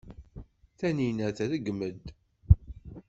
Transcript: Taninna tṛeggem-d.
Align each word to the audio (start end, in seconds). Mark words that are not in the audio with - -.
Taninna 0.77 1.27
tṛeggem-d. 1.37 2.05